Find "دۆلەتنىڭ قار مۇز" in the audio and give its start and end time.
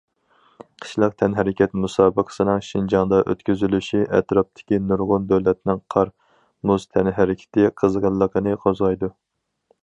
5.33-6.89